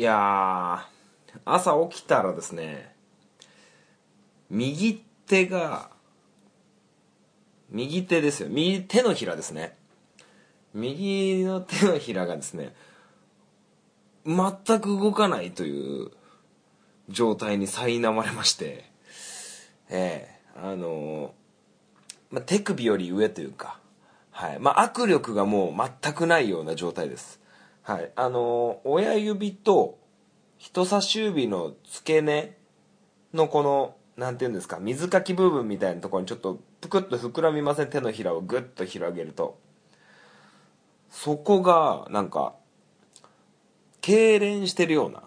[0.00, 2.94] いやー朝起きたらですね
[4.48, 4.94] 右
[5.26, 5.90] 手が
[7.68, 8.48] 右手ですよ。
[8.48, 9.76] 右手のひらですね。
[10.72, 12.74] 右の手のひらがですね
[14.24, 16.10] 全く動かないという
[17.10, 18.90] 状態に苛まれまして
[19.90, 21.34] ええあの
[22.30, 23.78] ま、手首より上というか、
[24.30, 24.58] はい。
[24.60, 27.39] まあ、握力がもう全くないような状態です。
[27.90, 28.12] はい。
[28.14, 29.98] あの親指と
[30.58, 32.56] 人差し指の付け根
[33.34, 37.90] のこのなんていうんですか水かき部分みたいなところにちょっとぷくっと膨らみません？
[37.90, 39.58] 手のひらをグッと広げると。
[41.10, 42.54] そこがなんか
[44.02, 45.24] 痙攣してるような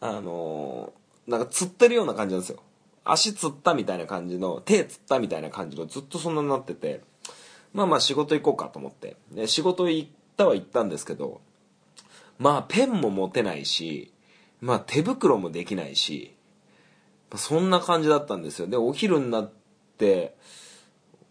[0.00, 0.92] あの、
[1.26, 2.62] なんかつってるような感じなんですよ。
[3.04, 7.00] 足つったみたいな感じの手つったみたいな感じのずっとそんなになってて。
[7.72, 9.16] まあまあ仕事行こうかと思って。
[9.32, 11.40] で仕事行ったは行ったんですけど
[12.40, 14.12] まあペンも持てないし
[14.60, 16.34] まあ手袋もできないし
[17.36, 18.66] そんな感じだったんですよ。
[18.66, 19.52] でお昼になっ
[19.98, 20.34] て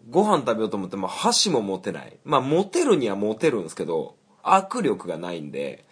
[0.10, 2.18] ご飯食べようと思って、まあ、箸も持てない。
[2.24, 5.84] まあ持てるには持てるんですけど握力がないんで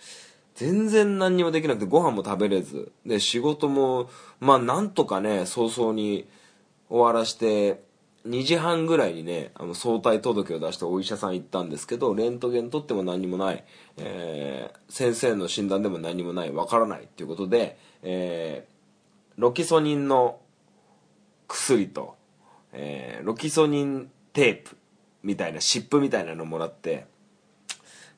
[0.56, 2.92] 全然何にもできなくてご飯も食べれず。
[3.06, 4.10] で仕事も
[4.40, 6.28] まあなんとかね早々に
[6.90, 7.84] 終わらして
[8.28, 13.64] 2時半ぐらいにねあの早退届を出してお医者さん行ったんですけどレントゲン取っても何もない、
[13.98, 20.40] えー、先生の診断でも何もないわからないっていうことで、えー、ロキソニンの
[21.48, 22.16] 薬と、
[22.74, 24.78] えー、ロキソニンテープ
[25.24, 27.06] みたいな湿布みたいなのもらって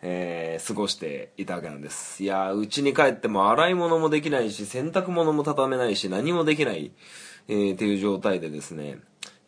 [0.01, 2.23] えー、過ごしていたわけなんです。
[2.23, 6.91] いやうちに帰っても洗い物もできないし洗濯物も畳めないし何もできない、
[7.49, 8.99] えー、っていう状態でですね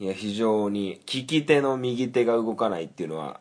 [0.01, 3.39] いや非常に利き手の右手が動かないっていうのは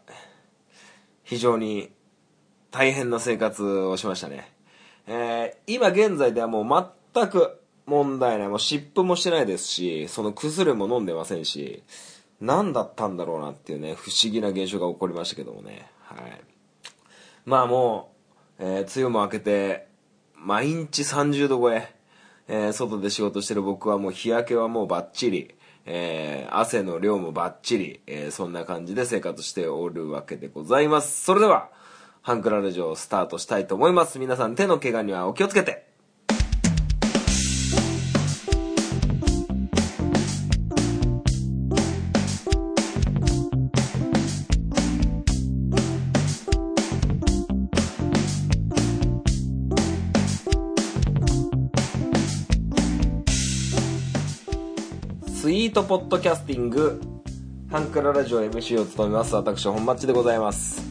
[1.24, 1.90] 非常に
[2.70, 4.52] 大変な生活をしましたね、
[5.06, 8.48] えー、今現在ではもう全く問題ない。
[8.48, 11.82] もう湿布もしてないですしその薬も飲んでませんし
[12.42, 15.88] 何だったんだろうなっていうね不思議な現象が起こりましたけどもね。
[16.02, 16.40] はい。
[17.46, 18.12] まあも
[18.58, 19.86] う、えー、梅雨も明けて、
[20.34, 21.94] 毎日30度超え、
[22.48, 25.54] えー、外で仕事してる僕はもう日焼けはもうバッチリ、
[25.86, 31.24] えー、汗の量もバッチリ、えー、そんな感じで生活しておるわけでございます。
[31.24, 31.70] それでは、
[32.22, 34.18] ハンクララジオをスタートしたいと思います。
[34.18, 35.89] 皆さん手の怪我にはお気をつけて。
[55.80, 57.00] トポッドキャスティング
[57.70, 60.82] ハンクララジオ MC を務めます私本町でございます。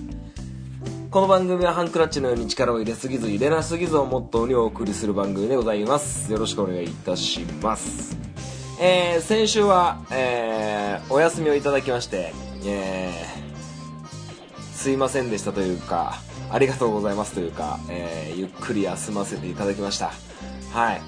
[1.11, 6.31] この番組はハンクラッチのように力を入れすぎず入れなすぎずをモットーにお送りする番組でございます。
[6.31, 8.17] よろしくお願いいたします。
[8.81, 12.33] えー、先週は、えー、お休みをいただきまして、
[12.65, 20.11] えー、すいませんでしたというかありがとうございますというか、えー、ゆっくり休ませていただきました。
[20.73, 21.01] はい。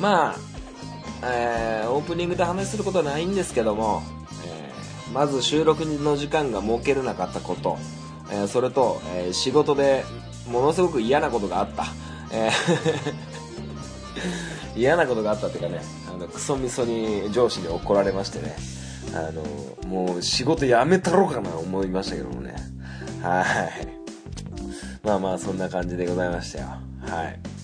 [0.00, 0.49] まあ
[1.22, 4.02] えー、オープニングで話することはないんですけども、
[4.46, 7.78] えー、まず収録の時間が設けれなかったこと、
[8.30, 10.04] えー、それと、え仕事で
[10.48, 11.86] ものすごく嫌なことがあった、
[12.32, 12.50] え
[14.76, 15.82] 嫌なことがあったっていうかね
[16.12, 18.56] あのクソみそに上司に怒られましてね
[19.14, 19.42] あの
[19.88, 22.54] もう仕事辞めたろうかな思いましたけどもね。
[23.22, 24.00] はい。
[25.02, 26.66] まあまあそんな感じでございましたよ。
[27.00, 27.59] はい。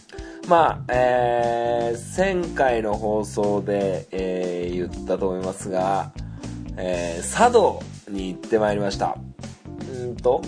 [0.49, 6.13] まあ、えー、前回の放送で、えー、言ったと思いますが、
[6.77, 9.19] えー、佐渡に行ってまいりました。
[9.93, 10.43] うんと、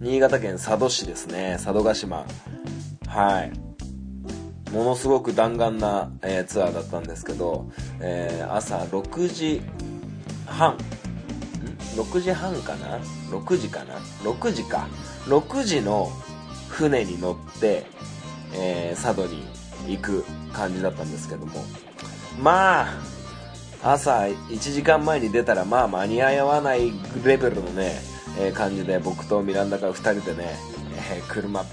[0.00, 2.26] 新潟県佐渡市ですね、佐渡島。
[3.08, 3.52] はい。
[4.70, 9.62] ものすごく弾丸な、えー、ツアーだったんですけど、えー、朝6時
[10.44, 10.76] 半、
[11.96, 12.98] ?6 時半かな
[13.30, 13.94] ?6 時かな
[14.24, 14.86] ?6 時か。
[15.24, 16.10] 6時の
[16.68, 17.86] 船に乗って、
[18.54, 19.42] えー、佐渡に
[19.88, 21.64] 行く感じだったんですけども。
[22.40, 22.86] まあ
[23.82, 26.92] 朝1時間前に出たらまあ間に合わない
[27.24, 28.00] レベルのね、
[28.38, 30.54] えー、感じで僕とミランダが2人でね、
[31.12, 31.72] えー、車もう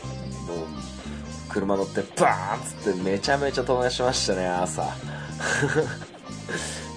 [1.50, 4.84] 車乗ってバーンっつってめちゃめちゃ飛ばしましたね朝。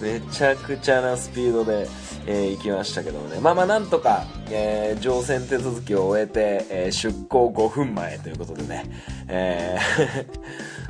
[0.01, 1.89] めちゃくちゃなスピードで、
[2.27, 3.41] えー、行きましたけどもね。
[3.41, 8.85] まあまあなんとか、えー、乗船手続きを終えて、えー、出港5分前ということでね。
[9.29, 9.79] え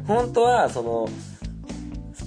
[0.04, 1.08] ー、 本当は、その、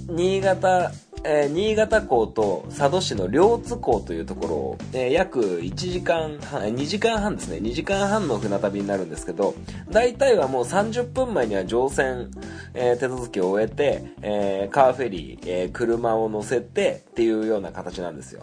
[0.08, 0.92] 新潟、
[1.24, 9.56] えー、新潟港と佐渡市の両津港というところを、えー、約1時間半、2時間半ですね、2時間半の船旅になるんですけど、
[9.90, 12.30] 大体はもう30分前には乗船、
[12.76, 18.42] えー、手続きを終えて、えカーフェリー、え車を乗せてっていうような形なんですよ。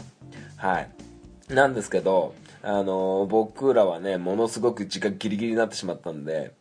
[0.62, 1.52] はい。
[1.52, 6.54] なんですけど、あの僕らはね、ものすごく時間ギリギリになってしまったんで、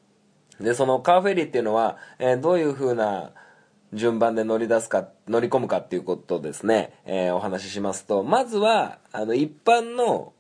[0.60, 3.30] で、そのカーフェリーっていうのは、えどういう風な、
[3.94, 10.34] 順番で乗り出すか、乗り込むかっていうことですね、えー、お話ししますと、まずは、あの、一般の、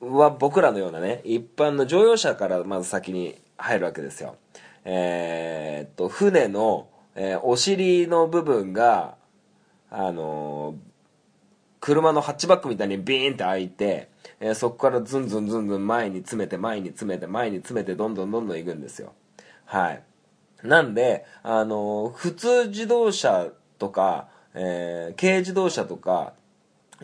[0.00, 4.36] は僕らのようなね、一般の乗用車からまず先に入るわけですよ。
[4.84, 9.14] えー、っと、船の、え、お尻の部分が、
[9.90, 10.74] あの、
[11.80, 19.12] 車のハッチバックみたいにビーンって開いて、えー、そこからズンズンズンズン前に詰めて、前に詰めて、前に詰めて、どんどんどんどん行くんですよ。
[19.64, 20.02] はい。
[20.62, 23.48] なんで、あの、普通自動車
[23.78, 26.34] とか、えー、軽自動車とか、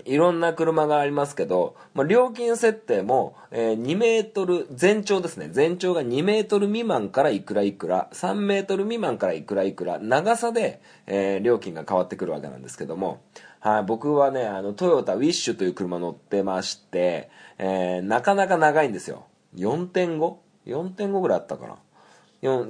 [0.04, 5.48] いろんな車がありますけど、まあ、料金設定も、えー、2メートル、全長ですね。
[5.50, 13.22] 全長が2メートル未満からいくらいくら、3メートル未満からいくらいくら、長さで、えー、料金が変わってくるわけなんですけども、
[13.66, 17.28] はい、僕はね、あの、トヨタウィッシュという車乗ってまして、
[17.58, 19.26] えー、なかなか長いんですよ。
[19.56, 21.76] 4.5?4.5 ぐらいあったかな。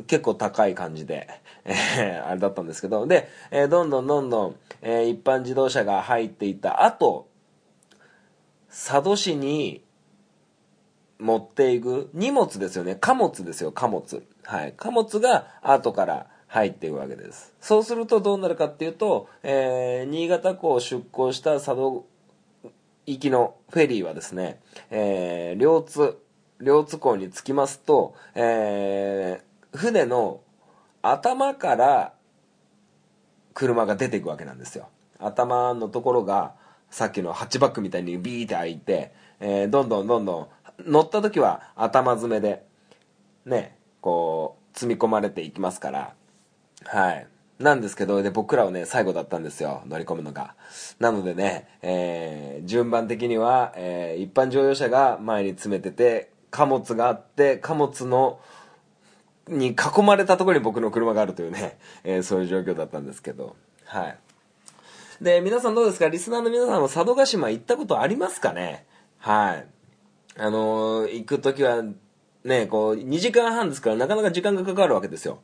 [0.06, 1.28] 結構高い感じで、
[1.66, 7.28] えー、あれだったんですけど、で、えー、どんどんどんどん、えー、一般自動車が入っていった後、
[8.70, 9.84] 佐渡市に
[11.18, 12.96] 持っていく荷物ですよね。
[12.96, 14.22] 貨物ですよ、貨物。
[14.44, 14.72] はい。
[14.74, 17.54] 貨物が後から入っていくわけです。
[17.60, 22.06] そうするとどうなるかっていうと、えー、新潟港を出港した佐渡
[23.06, 24.60] 行きのフェリーはですね、
[24.90, 26.18] えー、両津、
[26.60, 30.40] 両津港に着きますと、えー、船の
[31.02, 32.12] 頭から
[33.54, 34.88] 車が出ていくわけなんですよ
[35.18, 36.54] 頭のところが
[36.90, 40.48] さっきのハッチバックみたいにビーって開いて、えー、どんどんどんどん
[40.90, 42.64] 乗った時は頭詰めで
[43.44, 46.14] ねこう積み込まれていきますから
[46.86, 47.26] はい
[47.58, 50.54] なんですけど、で、僕らはね、最後だったんですよ、乗り込むのが。
[50.98, 58.40] なのでね、えー、順番的には、えー、一般乗用車が前に詰めてて、貨物があって、貨物の
[59.48, 63.56] に囲まれたところに僕の車があるというね、えー、そういう状況だったんですけど、
[63.86, 64.18] はい。
[65.22, 66.08] で、皆さんどうですか？
[66.10, 68.84] リスナーの皆さんも佐渡島行ったことありますかね？
[69.18, 69.66] はい。
[70.38, 71.82] あのー、行く時は、
[72.44, 75.38] ね、こう、2時間半ですからなかなか時間がかかるわけですよ。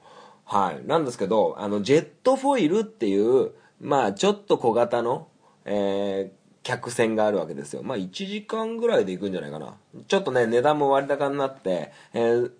[0.52, 0.86] はい。
[0.86, 5.28] なんですけど、あの、ジェットフォイルっていう、まあ、ちょっと小型の、
[5.64, 7.82] えー、客船があるわけですよ。
[7.82, 9.76] まあ、1時間ぐらいで行くんじゃないかな。
[10.06, 12.52] ちょっとね、値段も割高になって、えー、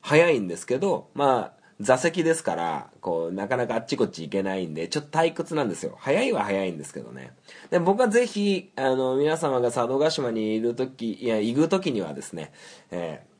[0.00, 5.96] 早いんですけど、まあ、座席ですから、こう、なかなかあっちこっち行けないんで、ちょっと退屈なんですよ。
[5.98, 7.32] 早いは早いんですけどね。
[7.70, 12.52] で、僕はぜひ、あの、皆様が佐渡島にいるとき、いや、行くときにはですね、
[12.92, 13.33] えー、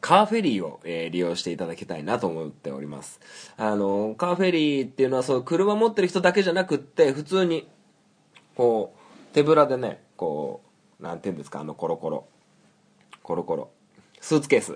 [0.00, 3.20] カーフェリーを、えー、利用していただきたいなと思っております。
[3.56, 7.68] あの、カーフェリーっていうのはそう、車持ってる人だけじゃなくって、普通に、
[8.56, 10.62] こう、手ぶらでね、こ
[11.00, 12.26] う、なんて言うんですか、あのコロコロ。
[13.22, 13.70] コロコロ。
[14.20, 14.74] スーツケース。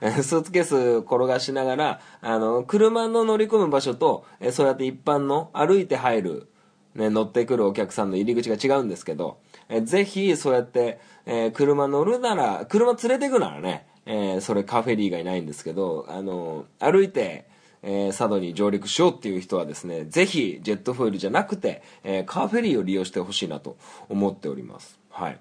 [0.22, 6.48] スーツケース転がしながら、あの、車の乗り込む場所と、えそうやって一般の歩いて入る、
[6.94, 9.38] ね、乗ってくるお客さんの入り口が違うんですけど、
[9.68, 17.44] えぜひそうやって、え車乗るなら、車連れてくならね、えそれカフェリー以外ないんですけど、あの、歩いて、
[17.82, 23.76] えー、佐渡に上陸しようっていう人はですね、ぜひジェットフォイルじゃなくて、えー、カーフェリーを利用してほしいなと
[24.08, 24.98] 思っております。
[25.10, 25.38] はい。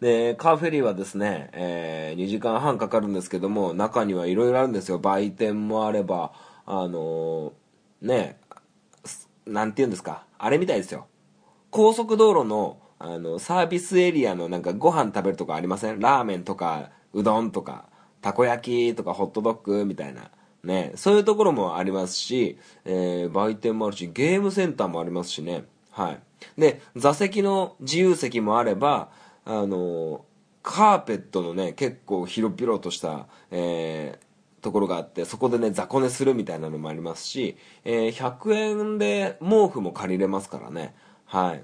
[0.00, 4.98] で、カーフェリーはですね、えー、2時間半かかるんですけども、中にはいろいろあるんですよ。
[4.98, 6.32] 売店もあれば、
[6.66, 8.38] あのー、ね、
[9.46, 11.06] なんて言うんですか、あれみたいですよ。
[11.70, 15.98] 高速道路の、あの、サービスエリアのなんかご飯食べるとかありません？
[16.00, 17.86] ラーメンとか、うどんとか、
[18.20, 20.30] たこ焼きとかホットドッグみたいな。
[20.62, 25.64] ね、そういうところもありますし、えー、売店もあるし、ゲームセンターもありますしね。
[25.90, 26.20] はい。
[26.58, 29.10] で、座席の自由席もあれば、
[29.44, 30.24] あの
[30.62, 40.94] カーペットのね結構広々とした、えー、ところがあってそこでね雑魚寝するみたいなのもありますし、えー、100円で毛布も借りれますからね
[41.26, 41.62] はい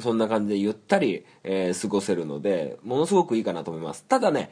[0.00, 4.50] そんな感じでゆったり、えー、過ごせるのでものすごくいいかなと思いますただね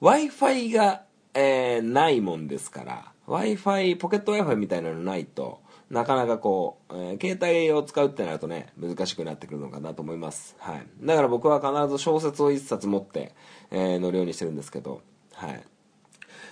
[0.00, 1.02] w i f i が、
[1.34, 10.56] えー、ないもんですから w i f i ポケット w i f i みたいなのないとなかなかこう、えー、携帯を使うってなるとね、難しくなってくるのかなと思います。
[10.58, 10.86] はい。
[11.00, 13.34] だから僕は必ず小説を一冊持って、
[13.70, 15.02] えー、乗るようにしてるんですけど、
[15.32, 15.62] はい。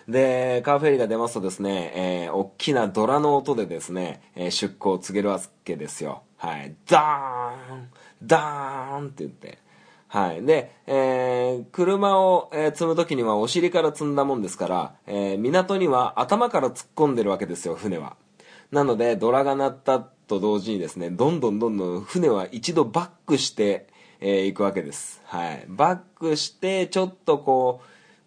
[0.08, 1.92] で、カーフェリーが出ますとですね、
[2.26, 6.22] えー、大きなドラの音でですね、えー、出港を告げるわけですよ。
[6.36, 6.74] はい。
[6.86, 7.88] ダーン
[8.26, 9.58] ダーンって言って。
[10.08, 10.44] はい。
[10.44, 18.16] で、えー、車を、えー、積む時にはお尻から積んだもんですから、えー、港には頭から突っ込んでるわけですよ、船は。
[18.70, 23.88] なので、ドラが鳴ったと同時にですね、どんどんどんどん船は一度バックして、
[24.20, 25.20] えー、行くわけです。
[25.24, 25.64] はい。
[25.68, 27.80] バックして、ちょっとこ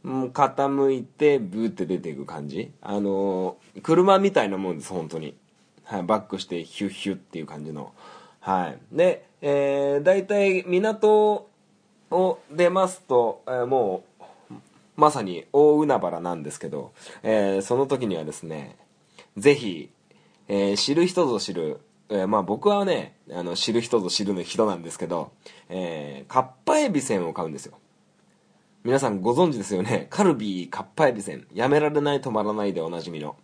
[0.03, 2.71] う、傾いて、ブーって出ていく感じ。
[2.81, 5.35] あのー、車みたいなもんです、本当に。
[5.83, 6.03] はい。
[6.03, 7.93] バックして、ヒュッヒュッっていう感じの。
[8.39, 8.77] はい。
[8.91, 11.49] で、えー、大体港
[12.11, 14.03] を出ますと、えー、も
[14.49, 14.53] う、
[14.95, 16.91] まさに大海原なんですけど、
[17.21, 18.77] えー、その時にはですね、
[19.37, 19.91] ぜひ、
[20.47, 25.31] えー、知る人ぞ知る、えー、まあ僕はね、あの、知る人ぞ知るの人なんですけど、
[25.69, 27.77] えー、カッパエビせんを買うんですよ。
[28.83, 30.07] 皆さんご存知ですよね？
[30.09, 31.45] カルビーカッパエビせん。
[31.53, 33.35] やめられない止まらないでおなじみの。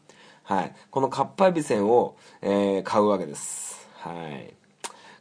[0.44, 0.76] はい。
[0.90, 3.90] このカッパエビせんを、えー、買うわけです。
[3.96, 4.54] はい。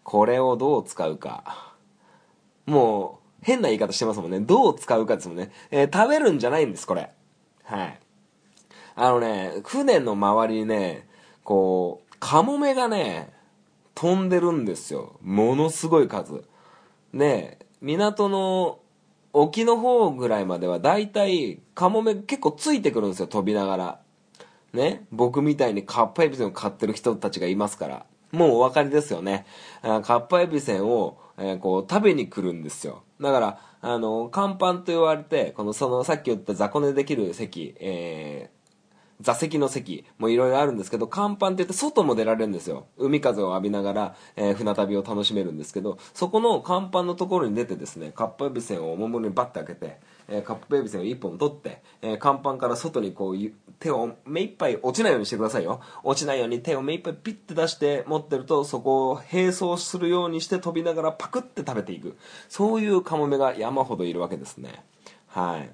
[0.05, 1.75] これをどう使うか。
[2.67, 4.41] もう、変な言い方してますもんね。
[4.41, 5.51] どう使うかですもんね。
[5.71, 7.11] えー、食べるんじゃないんです、これ。
[7.65, 8.01] はい。
[8.95, 11.09] あのね、船の周りにね、
[11.45, 13.33] こう、カモメがね、
[13.95, 15.19] 飛んでるんですよ。
[15.23, 16.45] ものすごい数。
[17.13, 18.79] で、港の
[19.33, 24.01] 沖の方ぐらいまでは大体カモメ結構ついてくるんですよ、飛びながら。
[24.73, 28.07] ね、僕みたいにカッパエビセンを買ってる人たちがいますから。
[28.33, 29.47] もうお分かりですよね。
[29.83, 33.03] カッパエビセンを、えー、こう食べに来るんですよ。
[33.21, 38.63] だから、あの、甲板と言われて、この、その、さっき言った雑魚寝できる席、えー、
[39.23, 42.87] 座席の席もいろいろあるんですけど、甲板って言って外も出られるんですよ。
[42.97, 50.01] 海風を浴びながら、えー、船旅を楽しめるんですけど、そこの甲板のところに出てですね、カッパエビセンをおもむろにバッて開けて、
[50.33, 53.37] えー、カップエビセンを1本取って、えー、甲板から外にこう、
[53.79, 55.81] 手を目いっぱい落ちないようにしてくださいよ。
[56.03, 62.17] 落ちないように手を目いっぱいピッて出して持ってると、そこを並走するようにして飛びながらパクって食べていく。
[62.49, 64.83] そういうカモメが山ほどいるわけですね。
[65.27, 65.71] はい。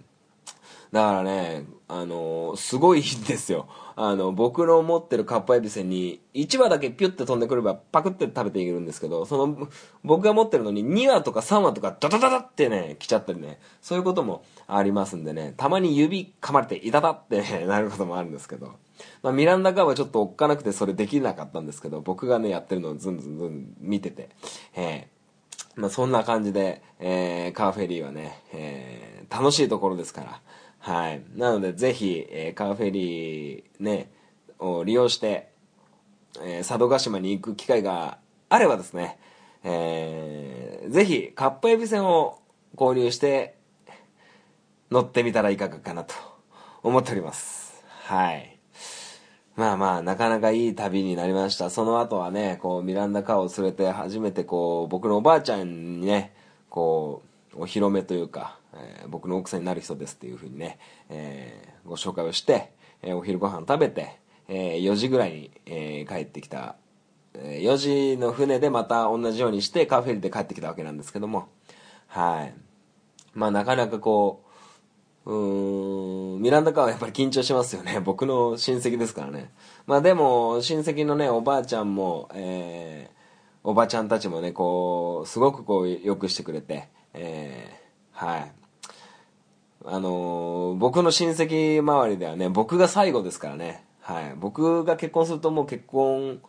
[0.92, 3.68] だからね、あのー、すごいんですよ。
[4.00, 9.68] あの、僕の持ってるカッパエビセンに1羽だけピュッて飛んでくればパクって食べていけるんですけど、その、
[10.04, 18.74] 僕が持ってるのに2羽とか3羽とかダダダダってね、来ちゃったりね、そういうこともありますんでね、たまに指噛まれていたたって、ね、 なることもあるんですけど、
[19.24, 24.28] まあ、ミランダカーはちょっとおっかなくてそれできなかったんですけど、僕がね、やってるのをずんずんずん見てて、
[24.76, 30.40] えー、まあ、そんな感じで、えー、カーフェリーはね、えー、楽しいところですから、
[30.78, 31.22] はい。
[31.34, 34.10] なので、ぜひ、えー、カーフェリーね、
[34.58, 35.50] を利用して、
[36.42, 38.18] えー、佐渡島に行く機会が
[38.48, 39.18] あればですね、
[39.64, 42.40] えー、ぜひ、カップエビ船を
[42.76, 43.56] 購入して、
[44.90, 46.14] 乗ってみたらいかがかなと
[46.82, 47.84] 思っております。
[48.04, 48.58] はい。
[49.56, 51.68] まあまあ、なかなかいい旅になりました。
[51.68, 56.32] その後はね、こう、ミランダカーを連れて初めてこう、僕のおばあちゃんにね、
[56.70, 57.22] こ
[57.54, 62.72] う、お披露目というか、えー、僕の奥さんになる人ですっていうふうにね、えー、ご紹介をして、
[63.02, 64.18] えー、お昼ご飯食べて、
[64.50, 66.76] え4時ぐらいに、え帰ってきた、
[67.34, 71.48] え4時の船でまた同じようにしてカフェリで帰ってきたわけなんですけども、
[72.06, 72.54] はい。
[73.34, 74.42] まあなかなかこ
[75.26, 78.00] う、うーん、ミランダカーはやっぱり緊張しますよね。
[78.04, 79.52] 僕の親戚ですからね。
[79.86, 88.52] まあでも、親戚のね、おばあちゃんも、えー、おばちゃんたちもね、こう、すごくこう、よくしてくれて、えー、はい。
[89.84, 93.84] あのー、僕の親戚周りではね、僕が最後ですからね。
[94.00, 94.34] はい。
[94.36, 96.40] 僕が結婚するともう結婚、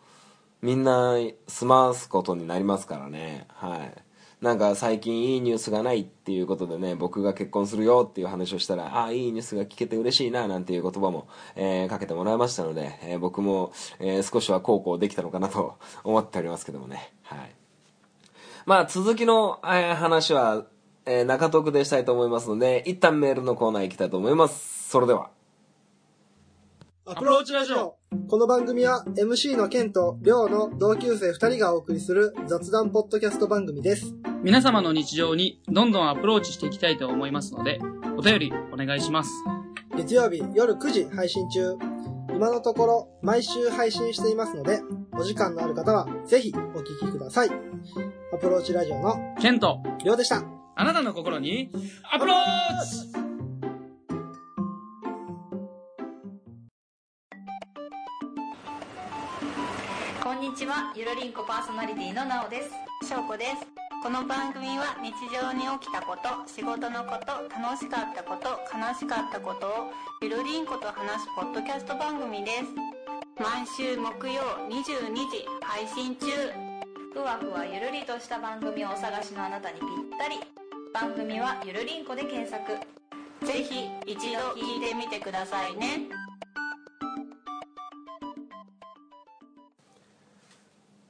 [0.62, 3.46] みんな済ますことになりますからね。
[3.48, 4.02] はい。
[4.40, 17.12] なんか最近いいニュースがないっていうことでね、僕が結婚するよっていう話をしたら、ああ、いいニュースが聞けて嬉しいな、なんていう言葉も、えー、かけてもらいましたので、えー、僕も、えー、少しは孝行できたのかなと 思っておりますけどもね。
[17.22, 17.54] はい。
[18.64, 20.64] まあ、続きの、え話は、
[21.06, 24.88] えー、中トークでしたいと思いますので、一旦メールのコーナー行きたいと思います。
[24.90, 25.30] それでは。
[27.06, 27.96] アプローチラジオ
[28.28, 34.14] この番組は MC のケンとリョウの同級生二人がお送りする雑談ポッドキャスト番組です。
[34.44, 37.80] 皆様の日常にどんどんアプローチしていきたいと思いますので、
[38.16, 39.30] お便りお願いします。
[39.96, 41.76] 月曜日夜9時配信中。
[42.32, 44.80] 今のところ毎週配信していますので、
[45.18, 47.50] お時間のある方はぜひお聞きください。
[48.32, 50.59] アプローチラジオのケンとリョウでした。
[50.80, 51.70] あなたの心に
[52.10, 52.38] アプロー
[52.86, 53.12] チ！
[60.24, 60.94] こんにちは。
[60.96, 62.70] ゆるりんこパーソナリティのなおです。
[63.06, 63.52] しょうこです。
[64.02, 72.64] この番組は日常に起きたこと仕事のこと楽しかったこと悲しかったことをゆるりんこと話すポッドキャスト番組です。
[73.36, 76.28] 毎週木曜22時配信中。
[77.12, 80.40] ふわふわゆるりとした番組をお探しのあなたにぴったり。
[80.92, 82.72] 番組はゆるりんこで検索。
[83.46, 86.08] ぜひ一度聞いてみてくださいね。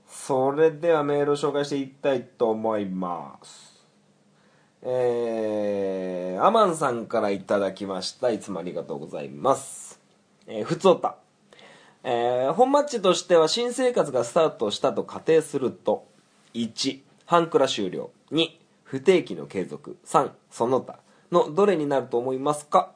[0.07, 3.87] それではメールを紹介していきたいと思います。
[4.83, 8.31] えー、アマンさんからいただきました。
[8.31, 9.99] いつもありがとうございます。
[10.47, 11.17] えー、ふつおた。
[12.05, 16.07] えー、本マッチとしては新生活がスタートしたと仮定すると。
[16.53, 18.11] 1半クラ終了。
[18.31, 18.60] 2
[18.91, 19.99] 不定期の継続。
[20.05, 20.99] 3その他
[21.31, 22.91] のどれになると思いますか？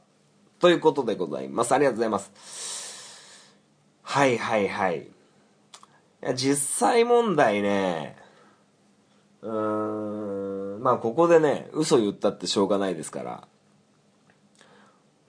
[0.59, 1.73] ということでございます。
[1.73, 3.55] ありがとうございます。
[4.03, 5.03] はいはいはい。
[5.03, 5.07] い
[6.21, 8.17] や実際問題ね。
[9.43, 10.83] うーん。
[10.83, 13.49] まあここでね嘘言ったってしょうがないですから。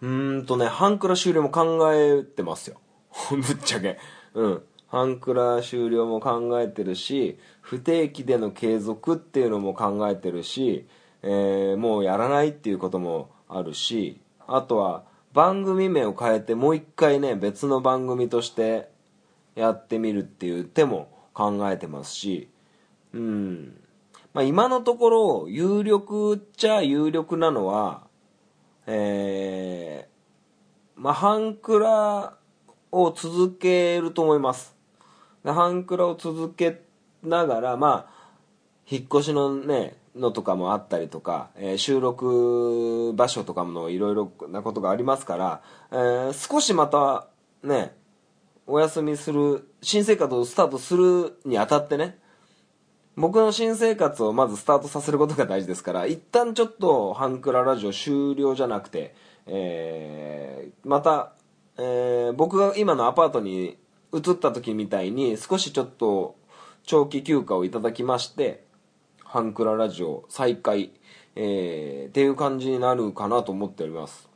[0.01, 2.81] うーんとね半クラ終了も考えてますよ。
[3.29, 4.00] ぶっちゃけ。
[4.34, 4.63] うん。
[4.95, 10.87] 半クラ終了も考えてるし不定期での継続っていうのも考えてるし、
[11.21, 18.87] えーもうやらないっていうこともあるしあとは番組名を変えてもう一回ね別の番組として
[19.55, 22.47] やってみるっていう手も考えてますし
[23.13, 23.77] うん。
[24.33, 28.07] まあ今のところ有力っちゃ有力なのは
[28.87, 32.37] えー、まあ半クラ
[32.93, 34.75] を続けると思います。
[35.53, 36.81] 半クラを続け
[37.23, 38.15] ながらまあ
[38.89, 45.61] 引っ越しのねのとかもあったりとか、えー収録場所とかもいろいろなことがありますから、
[45.91, 47.27] えー少しまた
[47.63, 47.95] ね
[48.67, 52.17] お休みする新生活をスタートするにあたってね
[53.15, 59.15] 僕の新生活をまずスタートさせることが大事ですから一旦ちょっと「ハンクララジオ」終了じゃなくて、
[59.47, 61.33] えーまた、
[61.77, 63.77] えー僕が今のアパートに
[64.15, 66.38] 移った時みたいに少しちょっと
[66.84, 68.63] 長期休暇をいただきまして
[69.25, 70.91] 「ハンクララジオ」再開、
[71.36, 74.29] えーっていう感じになるかなと思っております。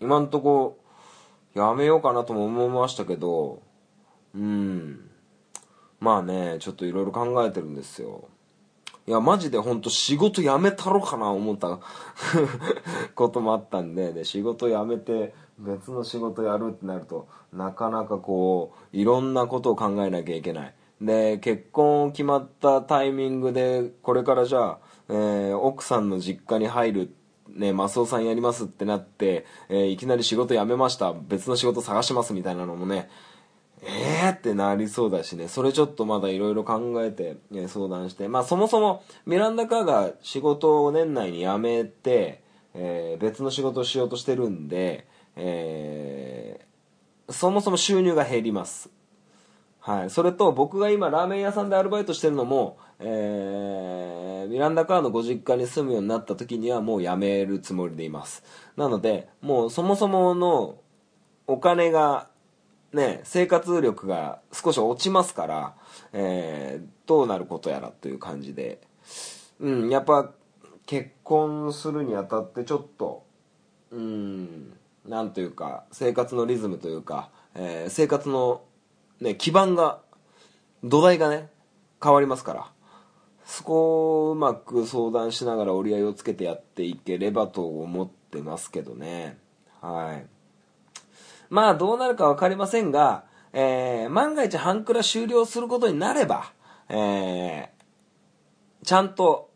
[0.00, 0.78] 今んとこ
[1.54, 3.60] やめようかなとも思いましたけど
[4.34, 5.10] うん。
[6.00, 8.28] まあねちょっといろいろ考えてるんですよ。
[9.06, 11.80] いやマジで本当仕事辞めたろかな思った
[13.16, 20.74] こともあったんでで仕事辞めて別の仕事やるってなるとなかなかこういろんなことを考えなきゃいけない。
[21.00, 27.14] で結婚決まったタイミングでこれからじゃあ、えー奥さんの実家に入る
[27.48, 31.12] ね、マスオさんやりますってなって、えーいきなり仕事辞めました。
[31.12, 33.10] 別の仕事探しますみたいなのもね
[33.82, 35.48] えーってなりそうだしね。
[35.48, 38.28] それちょっとまだいろいろ考えて、え相談して。
[38.28, 42.42] まあそもそもミランダ・カーが仕事を年内に辞めて、
[42.74, 48.90] えー別の仕事をしようとしてるんで、えーそもそも収入が減ります。
[49.80, 58.44] はい、それと僕が今ラーメン屋さんでアルバイトしてるのも、えーミランダカーのご実家に住むようになった時にはもう辞めるつもりでいます。
[58.76, 60.76] なのでもうそもそもの
[61.46, 62.28] お金が
[62.92, 65.74] ね生活力が少し落ちますから、
[66.12, 68.80] えーどうなることやらという感じで。
[69.58, 70.32] うんやっぱ
[70.86, 73.24] 結婚するにあたってちょっと
[73.90, 78.62] うんなんというか生活のリズムというか、えー生活の、
[79.20, 80.00] ね、基盤が
[80.84, 81.48] 土台がね
[82.02, 82.72] 変わりますから。
[83.44, 89.36] そこをうまく相談しながら折り合いをつけてやっていければと思ってますけどね。
[89.80, 90.26] はい。
[91.50, 96.52] まあどうなるか分かりませんが、えー万が一半クラ終了することになれば、
[96.88, 97.82] えー
[98.84, 99.50] ちゃんと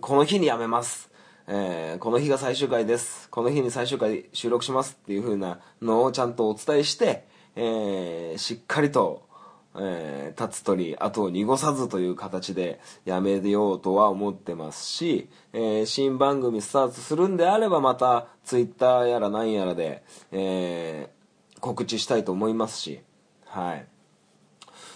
[0.00, 1.09] この日に辞めます、
[1.52, 3.28] えーこの日が最終回です。
[3.28, 9.26] この日に最終回収録しますっていう風なのをちゃんとお伝えして、えーしっかりと、
[9.74, 23.00] えー立つ鳥後を濁さずという形でやめようとは思ってますし、えー新番組スタートするんであればまたツイッターやらなんやらで、えー告知したいと思いますし
[23.46, 23.86] はい。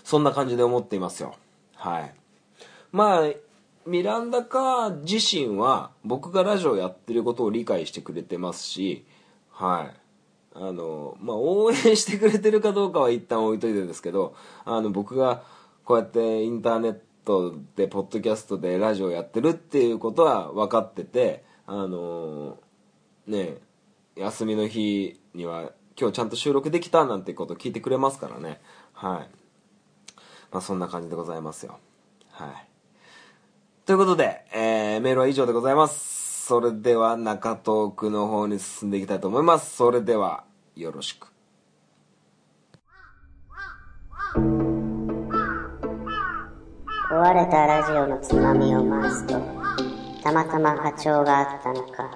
[0.04, 1.34] そんな感じで思っていますよ。
[1.74, 2.14] はい。
[2.92, 3.28] まあ
[3.87, 9.05] ミランダカー自身は僕がラジオやってることを理解してくれてますし
[9.51, 10.01] はい。
[10.57, 15.42] あのまあ応援してくれてるかどうかは一旦置いといてですけどあの僕が
[15.85, 22.59] こうやってインターネットでポッドキャストでラジオやってるっていうことは分かっててあの
[23.27, 23.57] ね
[24.16, 28.61] 休みの日には今日ちゃんと収録できたなんてこと聞いてくれますからね。
[28.92, 29.29] はい。
[30.53, 31.79] まあそんな感じでございますよ。
[32.31, 32.73] はい。
[33.87, 36.47] ということで、えー、メールは以上でございます。
[36.47, 39.77] それでは中トークの方に進んでいきたいと思います。
[39.77, 40.44] それでは、
[40.75, 41.29] よろしく。
[47.11, 49.35] 壊れたラジオのつまみを回すと
[50.23, 52.11] たまたま波長があったのか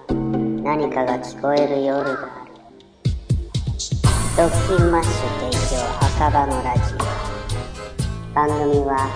[0.62, 2.52] 何かが聞こえる夜がある
[4.36, 9.08] ドッキンマッシュ提供赤羽のラジオ番組は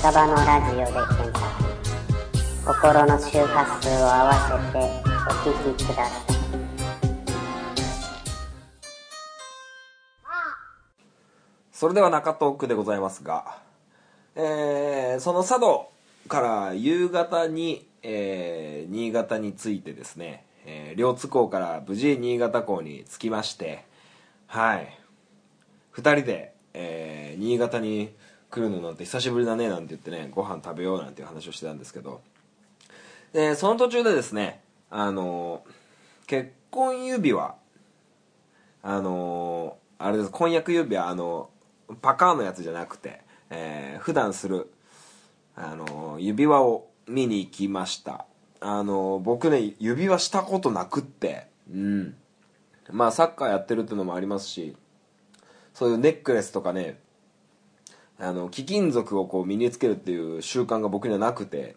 [0.00, 1.17] 赤羽のラジオで
[2.68, 6.38] 心の周波数を合わせてお聞きください
[11.72, 13.56] それでは中トークでございますが、
[14.36, 15.90] えー、その佐渡
[16.28, 23.86] から夕方に、えー、新潟に着いてですね、えー、両津港から無事新潟港に着きまして、
[24.46, 24.98] はい。
[25.90, 28.12] 二人で、えー、新潟に
[28.50, 32.20] 来るのなんて久しぶりだねなんて言ってね、ご飯食べようなんていう話をしてたんですけど、
[33.32, 35.62] で、その途中でですね、あの
[36.26, 37.54] 結婚指輪、
[38.82, 41.50] あのあれです、婚約指輪、あの
[42.00, 44.70] パカーのやつじゃなくて、えー普段する、
[45.56, 48.26] あの指輪を見に行きました。
[48.60, 52.14] あの僕ね、指輪したことなくって、うん。
[52.90, 54.76] まあ、サッカーやってるっていうのもありますし、
[55.74, 56.98] そういうネックレスとかね、
[58.18, 61.76] あの、貴金属をこう身につけるっていう習慣が僕にはなくて、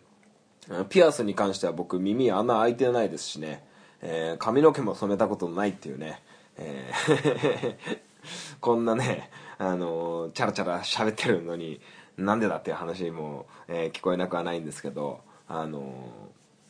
[0.89, 3.63] ピアスに関しては僕耳穴開いてないですしね、
[4.01, 6.21] えー髪の毛も染めたことないっていうね、
[6.57, 7.75] えー
[8.61, 11.81] こんなね、あのチャラチャラ喋ってるのに
[12.17, 16.09] なんでだっていう話も、えー聞こえなくはないんですけど、あの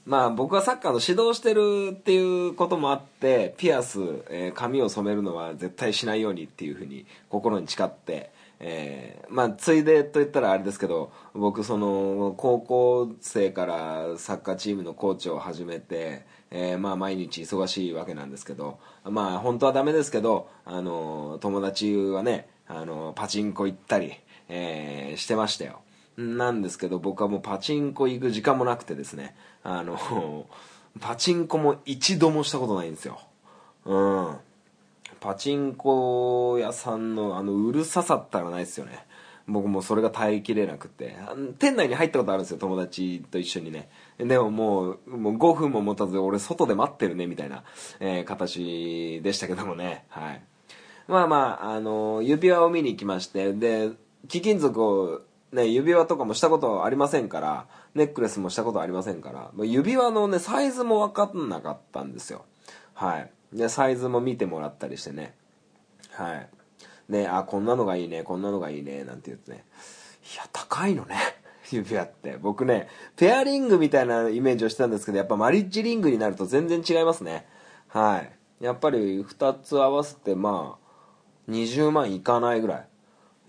[0.06, 4.00] まあ僕はサッカーの指導してるっていうこともあってピアス、
[4.30, 8.32] えー髪を染めるのは絶対しないようにっていうふうに心に誓って、
[8.64, 24.14] えーまあついでと言ったらあれですけど僕その高校生からサッカーチームのコーチを始めて、えーまあ毎日忙しいわけなんですけどまあ本当はダメですけどあの友達はねあのパチンコ行ったり、
[24.48, 25.82] えーしてましたよ。
[26.18, 30.46] なんですけど僕はもうパチンコ行く時間もなくてですねあの
[31.00, 33.20] パチンコも一度もしたことないんですよ。
[33.86, 34.38] うん。
[35.22, 39.06] パチンコ屋さんのあのうるささったらないですよね。
[39.48, 41.16] 僕もそれが耐えきれなくて。
[41.60, 43.90] 店内に入ったことあるんですよ友達と一緒にね。
[44.18, 47.64] でももうもう5分も持たず俺外で待ってるねみたいな、
[48.00, 50.06] えー形でしたけどもね。
[50.10, 50.44] はい。
[51.08, 53.92] まあまあ、あの指輪を見に行きましてで
[54.28, 62.46] 貴金属をね指輪とかもしたことありませんからネックレスもしたことありませんから指輪のねサイズも分かんなかったんですよ。
[62.96, 63.32] はい。
[63.54, 65.34] でサイズも見てもらったりしてね。
[66.12, 66.50] はい。
[67.10, 69.66] であこんなのがいいねこんなのがいいねなんて言ってね。
[70.34, 71.18] いや高いのね。
[71.72, 72.38] 指輪って。
[72.42, 77.48] 僕ねペアリングみたいなイメージをしてたんですけどやっぱマリッジリングになると全然違いますね。
[77.88, 78.32] はい。
[78.64, 82.88] やっぱり2つ合わせてまあ20万いかないぐらい。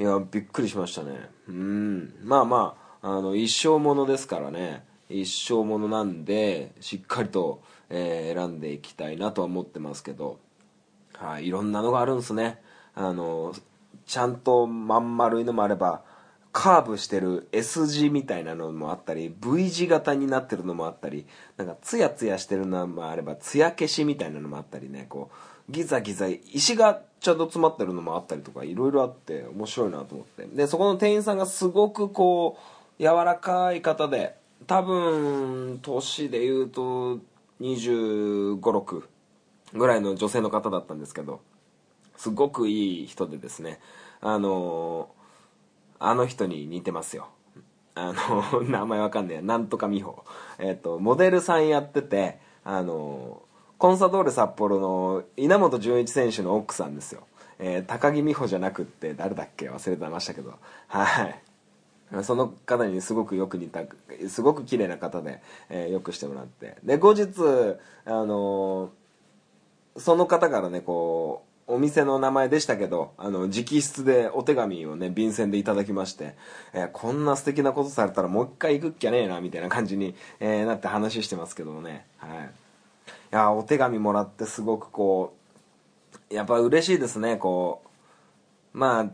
[0.00, 1.30] いやびっくりしましたね。
[1.48, 2.14] うん。
[2.22, 4.84] まあまああの一生ものですからね。
[5.08, 7.62] 一生ものなんでしっかりと、
[7.92, 10.38] えー選んでいきたいなとは思ってますけど。
[11.22, 12.60] はい、いろんなのがあるんですね。
[12.94, 13.54] あの
[14.06, 16.02] ちゃんとまん丸いのもあれば
[16.50, 21.24] カーブしてる S 字みたいなのもあったり V 字型になってるのもあったり
[21.56, 25.06] なんかツヤツヤしてるのもあればツヤ消しみたいなのもあったりね。
[25.08, 25.30] こ
[25.68, 30.44] うギザギザ石がちゃんと詰まってるのもあったりとかいろいろあって面白いなと思って。
[30.46, 32.58] でそこの店員さんがすごくこ
[32.98, 34.34] う柔らかい方で
[34.66, 37.20] 多分年で言うと
[37.62, 39.02] 2 5 6
[39.74, 41.40] ぐらいの女性の方だったんですけど
[42.16, 43.78] すごくいい人でですね
[44.20, 45.08] あの
[45.98, 47.28] あの人に似てますよ。
[47.94, 48.12] あ
[48.52, 50.24] の 名前わかんねえなんとか美穂。
[50.58, 53.42] えっ、とモデルさんやっててあの
[53.78, 57.22] コンサドーレ札幌の稲本潤一選手の奥さんですよ、
[57.58, 59.70] えー高木美穂じゃなくって誰だっけ？
[59.70, 60.54] 忘れてましたけど。
[60.88, 61.42] はい。
[62.22, 63.80] その方にすごくよく似た
[64.28, 66.76] すごく綺麗な方で、えーよくしてもらって。
[66.84, 67.28] で後日
[68.04, 68.90] あの
[69.96, 76.34] その方からねこうお店の名前でしたけどあの直筆でお手紙をね便箋でいただきまして、
[76.74, 82.04] えーこんな素敵なことされたらもう一回行くっきゃねえなみたいな感じに、えーなって話してますけどもね。
[82.18, 82.30] はい。
[82.30, 85.34] いやお手紙もらってすごくこ
[86.30, 87.82] うやっぱ嬉しいですねこ
[88.74, 89.06] うまあ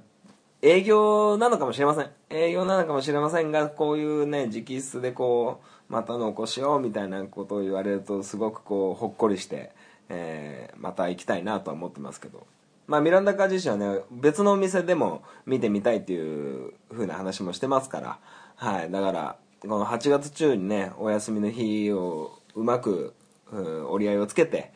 [0.63, 2.11] 営業なのかもしれません。
[2.31, 9.73] 営業なのかもしれませんがこういうね直筆でこうまたのお越しよみたいなことを言われるとすごくこうほっこりして、
[10.09, 12.47] えーまた行きたいなとは思ってますけど。
[12.87, 18.19] まあミランダカー自身はね別のお店でも見てみたいっていう風な話もしてますから。
[18.57, 18.91] はい。
[18.91, 23.15] だからこの8月中にねお休みの日をうまく、
[23.51, 24.73] うん折り合いをつけて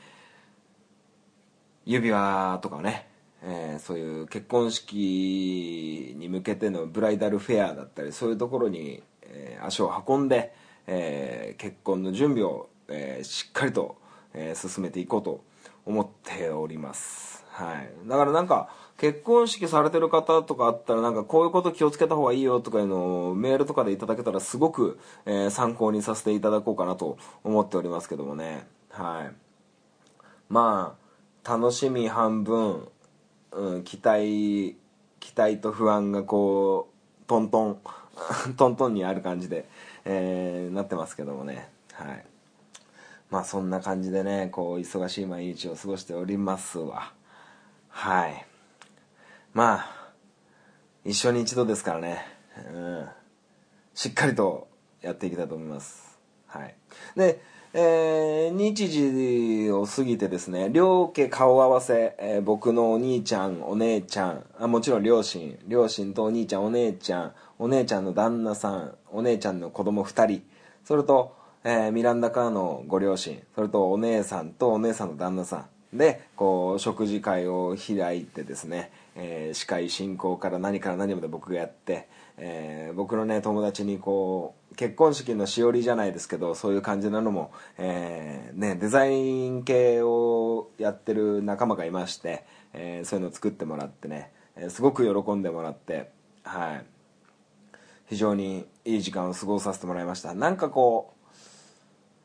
[1.85, 3.09] 指輪とかね、
[3.42, 10.55] えーそういう結婚式に向けてのブライダルフェアだったりそういうところに、えー足を運んで、
[10.87, 13.96] えー結婚の準備を、えーしっかりと、
[14.35, 15.44] えー進めていこうと
[15.85, 17.44] 思っております。
[17.50, 18.09] はい。
[18.09, 28.66] だからなんか結婚式されてる方とかあったらなんかこういうこと気をつけた方がいいよとかいうのをメールとかでいただけたらすごく、えー参考にさせていただこうかなと思っておりますけどもね。
[28.90, 29.33] はい。
[30.48, 30.96] ま
[31.44, 32.88] あ楽しみ半分、
[33.53, 34.77] うん、期待
[35.21, 37.81] 期待と不安がこうトントン
[38.57, 39.69] トントンにある感じで、
[40.05, 41.71] えーなってますけどもね。
[41.93, 42.25] はい。
[43.31, 47.12] まあそんな感じでねこう忙しい毎日を過ごしておりますわ。
[47.88, 48.47] はい。
[49.55, 50.12] まあ
[51.05, 52.25] 一生に一度ですからね。
[52.73, 53.09] うん。
[53.95, 54.69] しっかりと
[55.01, 56.19] やっていきたいと思います。
[56.47, 56.75] はい。
[57.17, 57.43] で
[57.75, 70.43] えー日時を過ぎてですね両家顔合わせ、えー僕のお兄ちゃんお姉ちゃんあもちろん両親両親とお兄ちゃんお姉ちゃんお姉ちゃんの旦那さんお姉ちゃんの子供2人
[70.85, 75.67] それと、えーミランダカーのご両親それとお姉さんとお姉さんの旦那さん。
[75.97, 96.11] でこう食事会を開いてですね、えー司会進行から何から何まで僕がやって、えー僕のね友達にこう結婚式のしおりじゃないですけどそういう感じなのも、えーね、デザイン系をやってる仲間がいまして、えそういうのを作ってもらってね、えすごく喜んでもらって
[96.44, 96.85] はい。
[98.09, 100.35] 非常にいい時間を過ごさせてもらいました。
[100.35, 101.37] なんかこう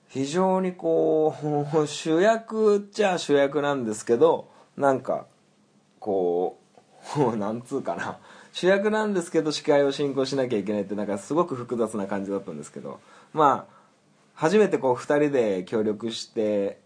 [0.10, 1.34] 非常にこ
[1.74, 5.28] う 主役っちゃ主役なんですけどなんか
[6.00, 6.67] こう
[7.16, 8.18] もうなんつうかな。
[8.52, 13.00] 主役なんですけど司会を進行しなきゃいけないってなんかすごく複雑な感じだったんですけど。
[13.34, 13.78] まあ
[14.38, 16.80] 初めてこう2人で協力して、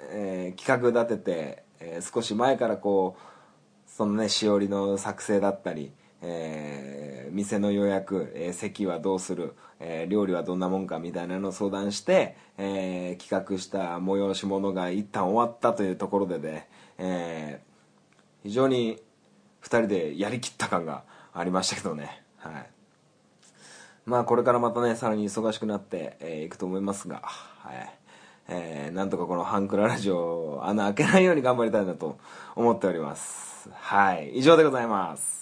[0.00, 17.60] えー企画立てて、えー少し前からこうそのねしおりの作成だったり、えー店の予約、え席はどうする、え料理はどんなもんかみたいなのを相談して、えー企画した催し物が一旦終わったというところでね、え
[18.42, 19.00] 非常に
[19.62, 22.22] 2人でやりきった感がありましたけどね。
[22.38, 22.66] はい。
[24.04, 27.98] まあこれからまたねさらに忙しくなってい、えーくと思いますがはい。
[28.48, 32.18] えーなんとかこのハンクララジオ穴開けないように頑張りたいなと
[32.56, 33.70] 思っております。
[33.72, 34.30] はい。
[34.34, 35.41] 以上でございます。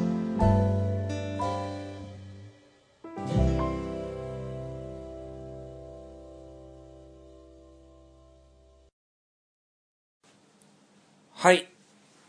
[11.41, 11.67] はい。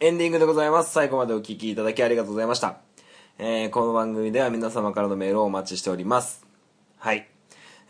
[0.00, 0.90] エンディングでございます。
[0.90, 2.78] 最後までお聞きいただきありがとうございました。
[3.38, 6.46] えーこの番組では皆様からのメールをお待ちしております。
[6.96, 7.28] はい。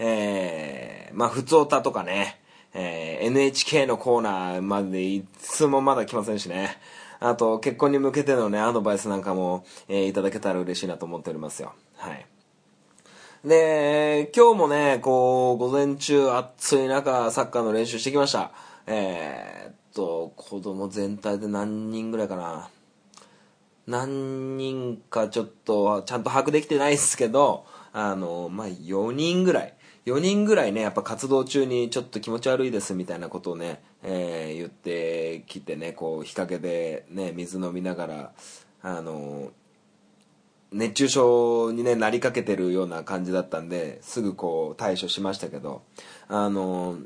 [0.00, 2.40] えー、まあ、普通歌とかね、
[2.74, 6.76] えー NHK のコーナーまでいつもまだ来ませんしね。
[7.20, 11.72] あと、結婚に向けてのね、アドバイスなんかも、えーいただけたら嬉しいなと思っておりますよ。
[11.98, 12.26] はい。
[13.44, 18.50] で、今日もね、こう、午前中暑い中、サッカーの練習してきました。
[18.88, 22.70] えーと、子供全体で何人ぐらいかな。
[23.86, 29.74] 何人かちょっと、ちゃんと把握できてないですけど、あの、まあ、4人ぐらい。
[30.06, 38.32] 4人ぐらいね、やっぱ活動中にちょっと気持ち悪いですみたいなことをね、えー言ってきてね、こう、日陰でね、水飲みながら、
[38.82, 39.52] あの、
[40.72, 45.82] 熱中症にね、なりかけてるような感じだったんで、すぐこう対処しましたけど、
[46.28, 46.98] あの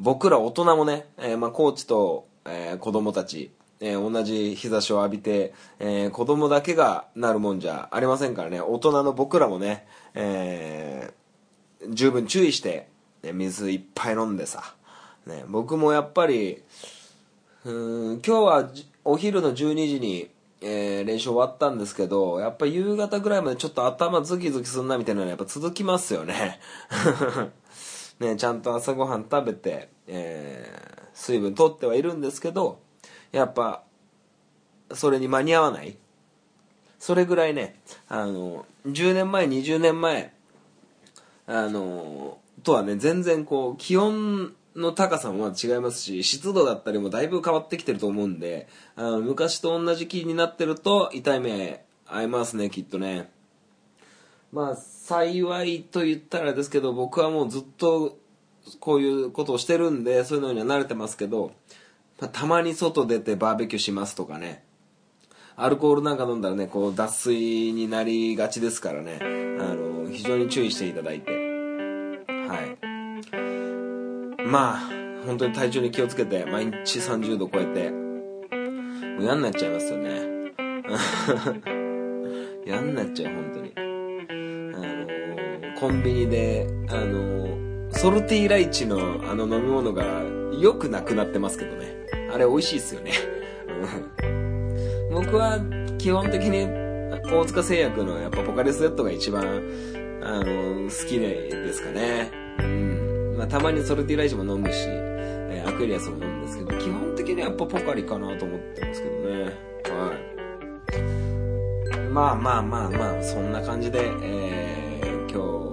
[0.00, 12.88] 僕ら大人もね、えーまあ、コーチと、えー子供たち、えー同じ日差しを浴びて、えー子供だけがなるもんじゃありませんからね、大人の僕らもね、えー十分注意して、
[13.22, 14.74] ね水いっぱい飲んでさ、
[15.26, 16.62] ね、僕もやっぱり、
[17.64, 18.70] うん今日は
[19.04, 20.30] お昼の12時に、
[20.60, 26.60] えー練習終わったんですけどやっぱ夕方ぐらいまでちょっと頭ズキズキすんなみたいなのはやっぱ続きますよね。
[28.20, 32.80] ねちゃんと朝ごはん食べて、えー水分取ってはいるんですけど
[33.32, 33.82] やっぱ
[34.94, 35.96] それに間に合わない。
[36.98, 40.32] それぐらいねあの10年前20年前
[41.46, 53.30] あのとはね全然こう気温の高さも違いますし湿度だったりもだいぶ変わってきてると思うんであの昔と同じ気になってると痛い目合いますねきっとね。
[54.52, 58.18] まあ幸いと言ったらですけど僕はもうずっと
[58.80, 61.52] こういうことをしてるんでそういうのには慣れてますけど、
[62.20, 64.64] まあたまに外出てバーベキューしますとかね。
[65.56, 69.18] アルコールなんか飲んだらねこう脱水になりがちですからね。
[69.20, 69.24] あ
[69.74, 71.32] の非常に注意していただいて。
[71.32, 72.76] は
[74.38, 74.46] い。
[74.46, 74.80] まあ
[75.26, 77.98] 本当に体調に気をつけて毎日30度超えても
[79.18, 80.52] う嫌になっちゃいますよね。
[82.64, 83.87] 嫌になっちゃう本当に。
[85.78, 88.98] コンビニであのソルティーライチの
[89.30, 90.04] あの飲み物が
[90.58, 91.94] よくなくなってますけどね。
[92.34, 93.12] あれ美味しいですよね。
[95.12, 95.60] 僕は
[95.98, 96.66] 基本的に
[97.32, 99.44] 大塚製薬のやっぱポカリスエットが一番
[100.20, 102.32] あの好きでですかね。
[102.58, 103.36] うん。
[103.38, 109.44] まあたまにソルティーライチも飲むし、えアクエリアスも飲むんですけど基本的にはやっぱポカリかなと思ってますけどね。
[109.84, 110.12] は
[110.96, 112.00] い。
[112.10, 114.78] まあまあまあまあそんな感じで、えー
[115.30, 115.67] 今日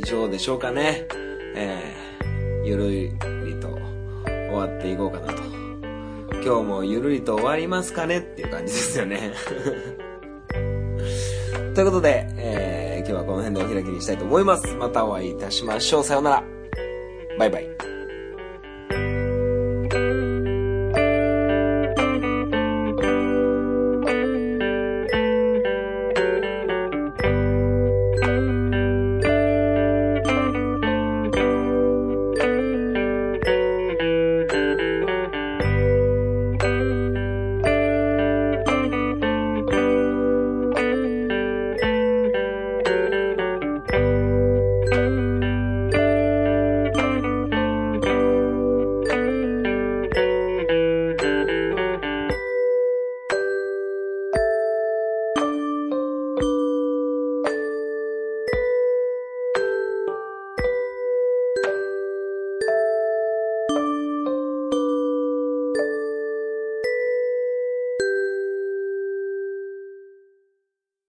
[0.00, 1.06] 以上でしょうかね。
[1.54, 2.10] えー
[2.62, 3.10] ゆるり
[3.58, 3.68] と
[4.26, 5.42] 終わっていこうかなと。
[6.44, 9.32] 今日もゆるりと終わりますかねっていう感じですよね。
[11.74, 14.66] ということで、えー今日はこの辺でお開きにしたいと思います。
[14.74, 16.04] またお会いいたしましょう。
[16.04, 16.44] さようなら。
[17.38, 17.89] バイバイ。